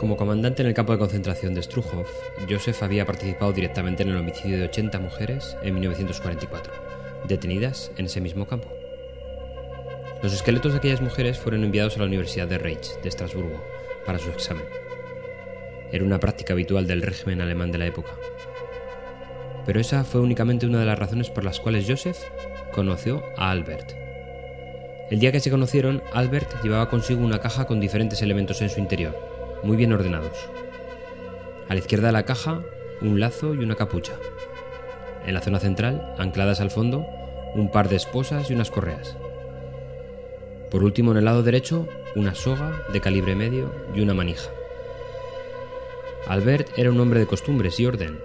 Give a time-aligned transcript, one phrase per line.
[0.00, 2.06] Como comandante en el campo de concentración de Struhov,
[2.48, 6.72] Joseph había participado directamente en el homicidio de 80 mujeres en 1944,
[7.28, 8.72] detenidas en ese mismo campo.
[10.22, 13.62] Los esqueletos de aquellas mujeres fueron enviados a la Universidad de Reich de Estrasburgo
[14.06, 14.64] para su examen.
[15.92, 18.12] Era una práctica habitual del régimen alemán de la época.
[19.66, 22.16] Pero esa fue únicamente una de las razones por las cuales Joseph
[22.72, 23.92] conoció a Albert.
[25.10, 28.80] El día que se conocieron, Albert llevaba consigo una caja con diferentes elementos en su
[28.80, 30.48] interior, muy bien ordenados.
[31.68, 32.62] A la izquierda de la caja,
[33.00, 34.14] un lazo y una capucha.
[35.26, 37.06] En la zona central, ancladas al fondo,
[37.54, 39.16] un par de esposas y unas correas.
[40.70, 44.50] Por último, en el lado derecho, una soga de calibre medio y una manija.
[46.26, 48.20] Albert era un hombre de costumbres y orden.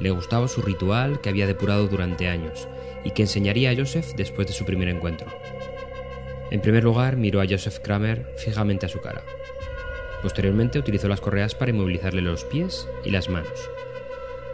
[0.00, 2.66] Le gustaba su ritual que había depurado durante años
[3.04, 5.26] y que enseñaría a Joseph después de su primer encuentro.
[6.50, 9.22] En primer lugar, miró a Joseph Kramer fijamente a su cara.
[10.22, 13.70] Posteriormente utilizó las correas para inmovilizarle los pies y las manos.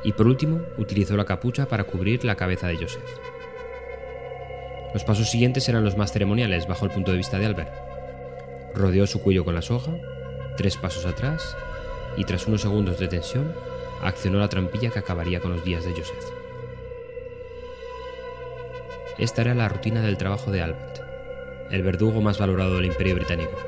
[0.02, 3.02] Y por último, utilizó la capucha para cubrir la cabeza de Joseph.
[4.94, 7.72] Los pasos siguientes eran los más ceremoniales bajo el punto de vista de Albert.
[8.74, 9.92] Rodeó su cuello con la soga,
[10.56, 11.56] tres pasos atrás,
[12.16, 13.52] y tras unos segundos de tensión,
[14.02, 16.24] accionó la trampilla que acabaría con los días de Joseph.
[19.18, 21.00] Esta era la rutina del trabajo de Albert,
[21.70, 23.58] el verdugo más valorado del Imperio Británico.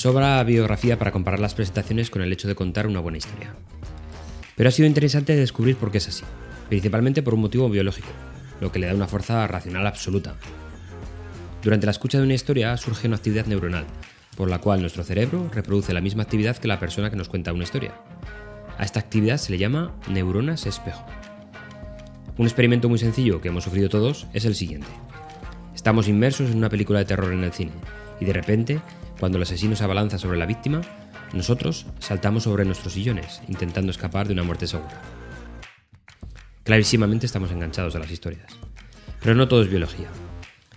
[0.00, 3.54] Sobra biografía para comparar las presentaciones con el hecho de contar una buena historia.
[4.56, 6.24] Pero ha sido interesante descubrir por qué es así,
[6.70, 8.08] principalmente por un motivo biológico,
[8.62, 10.36] lo que le da una fuerza racional absoluta.
[11.62, 13.84] Durante la escucha de una historia surge una actividad neuronal,
[14.38, 17.52] por la cual nuestro cerebro reproduce la misma actividad que la persona que nos cuenta
[17.52, 17.92] una historia.
[18.78, 21.04] A esta actividad se le llama neuronas espejo.
[22.38, 24.88] Un experimento muy sencillo que hemos sufrido todos es el siguiente.
[25.74, 27.72] Estamos inmersos en una película de terror en el cine
[28.18, 28.80] y de repente
[29.20, 30.80] cuando el asesino se abalanza sobre la víctima,
[31.34, 35.02] nosotros saltamos sobre nuestros sillones, intentando escapar de una muerte segura.
[36.64, 38.46] Clarísimamente estamos enganchados a las historias.
[39.20, 40.08] Pero no todo es biología.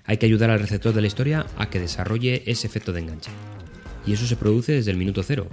[0.04, 3.32] Hay que ayudar al receptor de la historia a que desarrolle ese efecto de enganche.
[4.06, 5.48] Y eso se produce desde el minuto cero.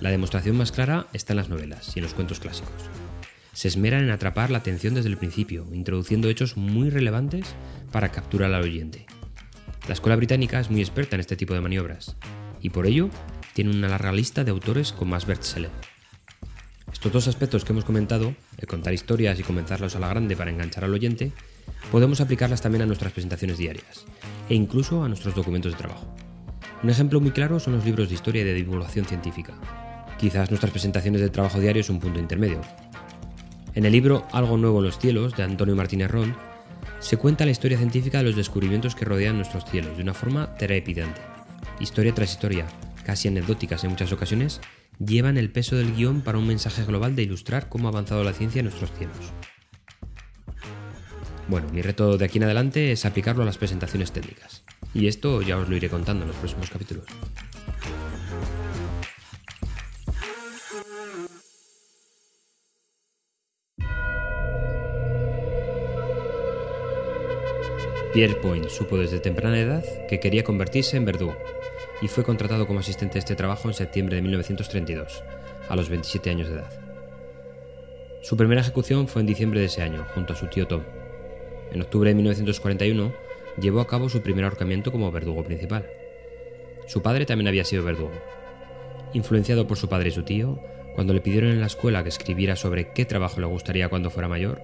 [0.00, 2.72] La demostración más clara está en las novelas y en los cuentos clásicos.
[3.52, 7.54] Se esmeran en atrapar la atención desde el principio, introduciendo hechos muy relevantes
[7.92, 9.04] para capturar al oyente.
[9.90, 12.14] La escuela británica es muy experta en este tipo de maniobras,
[12.60, 13.10] y por ello
[13.54, 15.72] tiene una larga lista de autores con más bestseller.
[16.92, 20.52] Estos dos aspectos que hemos comentado, el contar historias y comenzarlos a la grande para
[20.52, 21.32] enganchar al oyente,
[21.90, 24.06] podemos aplicarlas también a nuestras presentaciones diarias,
[24.48, 26.14] e incluso a nuestros documentos de trabajo.
[26.84, 29.54] Un ejemplo muy claro son los libros de historia y de divulgación científica.
[30.20, 32.60] Quizás nuestras presentaciones de trabajo diario es un punto intermedio.
[33.74, 36.36] En el libro Algo nuevo en los cielos, de Antonio Martínez Ron,
[37.00, 40.54] se cuenta la historia científica de los descubrimientos que rodean nuestros cielos de una forma
[40.56, 41.20] terapidante.
[41.80, 42.66] Historia tras historia,
[43.04, 44.60] casi anecdóticas en muchas ocasiones,
[44.98, 48.34] llevan el peso del guion para un mensaje global de ilustrar cómo ha avanzado la
[48.34, 49.16] ciencia en nuestros cielos.
[51.48, 54.62] Bueno, mi reto de aquí en adelante es aplicarlo a las presentaciones técnicas.
[54.94, 57.06] Y esto ya os lo iré contando en los próximos capítulos.
[68.12, 71.36] Pierre Point supo desde temprana edad que quería convertirse en verdugo
[72.02, 75.22] y fue contratado como asistente de este trabajo en septiembre de 1932,
[75.68, 76.70] a los 27 años de edad.
[78.20, 80.82] Su primera ejecución fue en diciembre de ese año, junto a su tío Tom.
[81.70, 83.12] En octubre de 1941
[83.60, 85.86] llevó a cabo su primer ahorcamiento como verdugo principal.
[86.88, 88.10] Su padre también había sido verdugo.
[89.12, 90.58] Influenciado por su padre y su tío,
[90.96, 94.28] cuando le pidieron en la escuela que escribiera sobre qué trabajo le gustaría cuando fuera
[94.28, 94.60] mayor,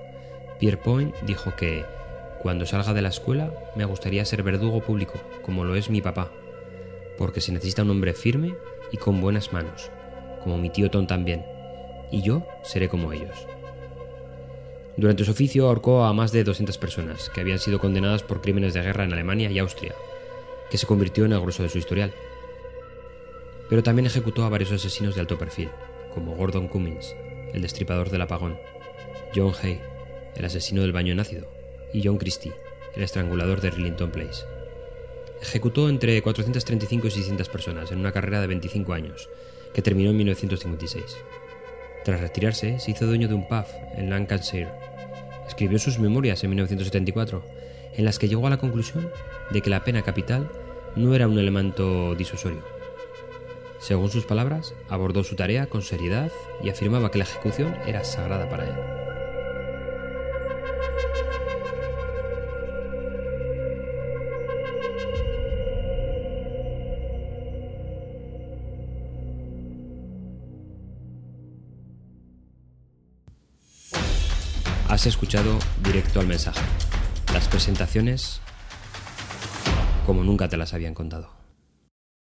[0.58, 1.84] Pierre Point dijo que
[2.46, 6.30] cuando salga de la escuela me gustaría ser verdugo público, como lo es mi papá,
[7.18, 8.54] porque se necesita un hombre firme
[8.92, 9.90] y con buenas manos,
[10.44, 11.44] como mi tío Tom también,
[12.12, 13.48] y yo seré como ellos.
[14.96, 18.74] Durante su oficio ahorcó a más de 200 personas que habían sido condenadas por crímenes
[18.74, 19.96] de guerra en Alemania y Austria,
[20.70, 22.12] que se convirtió en el grueso de su historial.
[23.68, 25.70] Pero también ejecutó a varios asesinos de alto perfil,
[26.14, 27.12] como Gordon Cummings,
[27.52, 28.56] el destripador del apagón,
[29.34, 29.80] John Hay,
[30.36, 31.18] el asesino del baño en
[32.04, 32.52] John Christie,
[32.94, 34.44] el estrangulador de Rillington Place.
[35.40, 39.28] Ejecutó entre 435 y 600 personas en una carrera de 25 años,
[39.74, 41.16] que terminó en 1956.
[42.04, 43.66] Tras retirarse, se hizo dueño de un pub
[43.96, 44.70] en Lancashire.
[45.46, 47.44] Escribió sus memorias en 1974,
[47.94, 49.10] en las que llegó a la conclusión
[49.50, 50.50] de que la pena capital
[50.96, 52.62] no era un elemento disuasorio.
[53.78, 56.32] Según sus palabras, abordó su tarea con seriedad
[56.62, 59.05] y afirmaba que la ejecución era sagrada para él.
[74.88, 76.60] Has escuchado directo al mensaje.
[77.32, 78.40] Las presentaciones
[80.06, 81.45] como nunca te las habían contado.